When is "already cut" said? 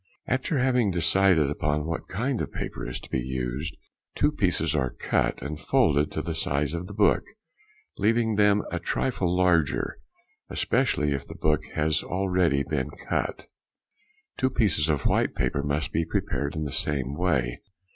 12.09-13.45